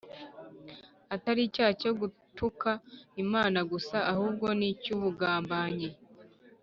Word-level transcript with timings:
atari 1.15 1.41
icyaha 1.47 1.73
cyo 1.81 1.91
gutuka 1.99 2.69
Imana 3.23 3.59
gusa, 3.71 3.97
ahubwo 4.11 4.47
n’icy’ubugambanyi 4.59 5.89